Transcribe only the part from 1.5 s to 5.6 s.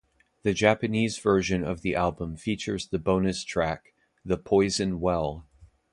of the album features the bonus track, "The Poison Well".